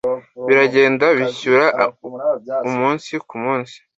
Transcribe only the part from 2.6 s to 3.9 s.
umunsi ku munsi.